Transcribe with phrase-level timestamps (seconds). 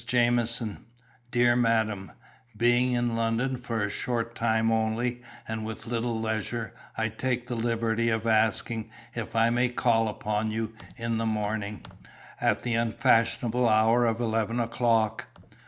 [0.07, 0.83] JAMIESON.
[1.29, 2.11] "DEAR MADAM,
[2.57, 7.55] Being in London for a short time only, and with little leisure, I take the
[7.55, 11.85] liberty of asking if I may call upon you in the morning,
[12.41, 15.27] at the unfashionable hour of eleven o'clock?